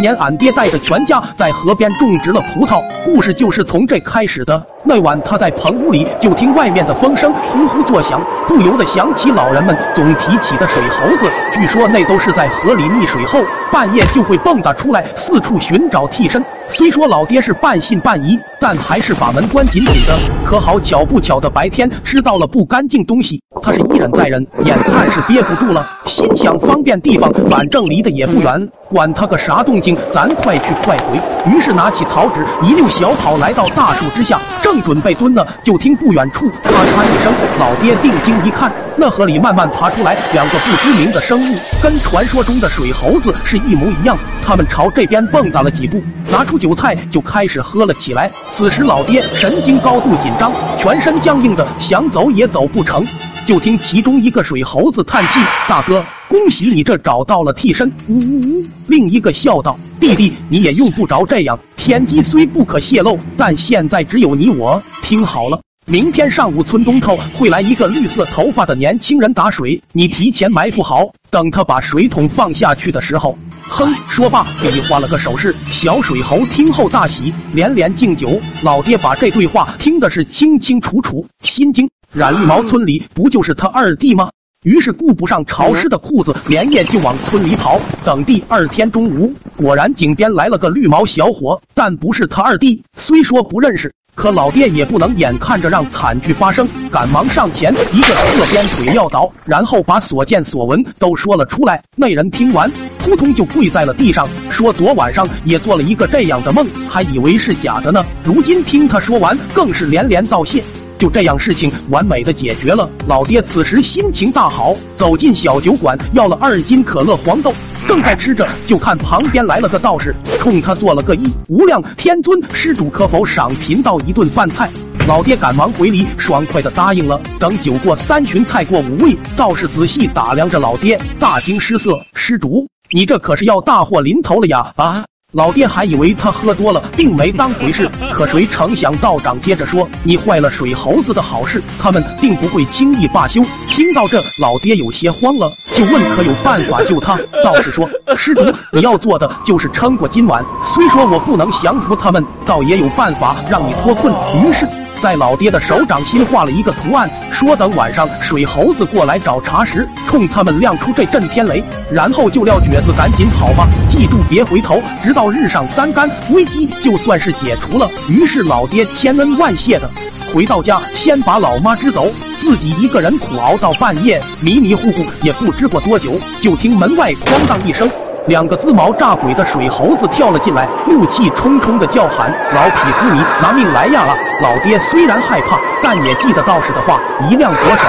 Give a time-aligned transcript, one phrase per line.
[0.00, 4.66] 年俺爹带着全家在河边种植了葡萄，故事就是从这开始的。
[4.82, 11.30] 那晚他在棚屋里，就听外面的风声呼呼作响，不由得想起老人们总提起的水猴子。
[11.52, 13.40] 据说那都是在河里溺水后，
[13.72, 16.44] 半夜就会蹦跶出来，四处寻找替身。
[16.68, 20.18] 虽说老爹是半信半疑，但还是把门关紧紧的。
[20.44, 31.18] 可好巧不巧的，白天吃到了不干净东西，他是一忍再忍，眼看是憋不住了，心想方便地方，反正离得也不远，管他个啥动静，咱快去快回。
[31.50, 34.38] 于是拿起草纸，一溜小跑来到大树之下。
[34.62, 44.18] 正准备蹲呢，就听不远处咔嚓一声，老爹定睛一看，那河里慢慢爬出来两个不知名的生物，跟传说中的水猴子是一模一样。
[44.42, 48.30] 他们朝这边蹦跶了几步，拿出酒菜就开始喝了起来。
[48.54, 53.04] 此时老爹神经高度紧张，全身僵硬的，想走也走不成。
[53.46, 58.64] 就听其中一个水猴子叹气：“大哥，恭喜你这找到了替身。”呜呜呜！
[58.86, 61.58] 另一个笑道：“弟弟，你也用不着这样。
[61.76, 64.80] 天机虽不可泄露，但现在只有你我。
[65.02, 65.58] 听好了，
[65.90, 75.52] 明天上午村东头会来一个绿色头发的年轻人打水，你提前埋伏好，等他把水桶放下去的时候，哼！”说罢，比划了个手势。
[75.64, 78.40] 小水猴听后大喜，连连敬酒。
[78.62, 81.90] 老爹把这对话听的是清清楚楚，心惊。
[82.12, 84.30] 染绿毛村里不就是他二弟吗？
[84.62, 87.80] 于是顾不上潮湿的裤子，连夜就往村里跑。
[88.04, 92.80] 等第二天中午，果然井边来了个绿毛小伙，但不是他二弟。
[92.96, 101.82] 虽说不认识，可老爹也不能眼看着让惨剧发生，赶忙上前一个侧边腿撂倒，然后把所见所闻都说了出来。
[101.96, 108.04] 那人听完，扑通就跪在了地上，说昨晚上也做了一个这样的梦，还以为是假的呢。
[108.22, 110.62] 如今听他说完，更是连连道谢。
[111.00, 112.86] 就这样，事情完美的解决了。
[113.06, 117.50] 老爹此时心情大好，走进小酒馆，要了二斤可乐黄豆，
[117.88, 124.70] 正在吃着，就看旁边来了个道士，冲他做了个揖：“无量天尊，施主可否赏贫道一顿饭菜？”
[125.08, 127.18] 老爹赶忙回礼，爽快的答应了。
[127.38, 135.06] 等酒过三巡，菜过五味，道士仔细打量着老爹，大惊失色：“施主，你这可是要大祸临头了呀！”啊！
[135.32, 137.88] 老爹还以为他喝多了，并没当回事。
[138.12, 150.44] 可谁成想，道长接着说：“你坏了水猴子的好事，他们定不会轻易罢休。”听到这，老爹有些慌了，就问：“可有办法救他？”道士说：“施主，你要做的就是撑过今晚。
[150.74, 154.12] 虽说我不能降服他们，倒也有办法让你脱困。”
[154.44, 154.68] 于是。
[155.00, 167.88] 在老爹的手掌心画了一个图案，说等晚上水猴子过来找茬时，冲他们亮出这震天雷，然后就撂蹶子赶紧跑吧，记住别回头，直到日上三竿，危机就算是解除了。
[168.10, 169.88] 于是老爹千恩万谢的
[170.32, 172.06] 回到家，先把老妈支走，
[172.38, 177.90] 自己一个人苦熬到半夜，迷迷糊糊也不知过多久，就听门外哐当一声。
[178.26, 184.06] 两个自毛炸鬼的水猴子跳了进来，怒气冲冲的叫喊：“老匹夫，你拿命来呀！”
[184.40, 187.82] 老爹虽然害怕，但也记得道士的话，一亮左手，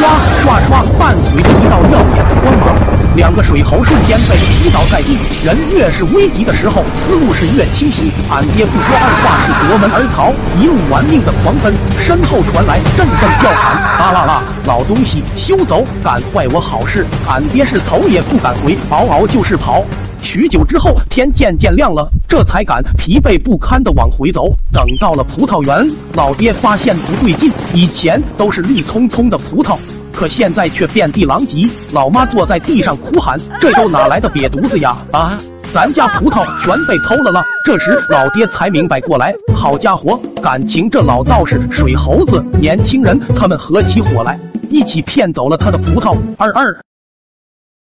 [0.00, 0.08] 唰
[0.42, 2.93] 唰唰，伴随着一道耀眼的光芒。
[3.16, 5.16] 两个水猴瞬间被扑倒在地。
[5.44, 8.10] 人越是危急的时候，思路是越清晰。
[8.28, 11.72] 俺爹不说二话，是夺门而逃，一路玩命的狂奔。
[12.00, 15.84] 身后传来阵阵叫喊：“啊啦啦，老东西，休走！
[16.02, 19.84] 敢坏我好事！”俺爹是头也不敢回，嗷嗷就是跑。
[20.22, 24.52] 许久之后，天渐渐亮了，这才敢疲惫不堪的往回走。
[24.72, 29.78] 等到了葡萄园，老爹发现不对劲，以前都是绿葱葱的葡萄。
[30.14, 34.96] 可现在却遍地狼藉，老妈坐在地上哭喊：“这都哪来的瘪犊子呀！
[35.12, 35.36] 啊，
[35.72, 44.38] 咱家葡萄全被偷了了！”这时老爹才明白过来，好家伙，感情这老道士、水猴子、年轻人他们合起伙来，
[44.70, 46.16] 一起骗走了他的葡萄。
[46.38, 46.74] 二二。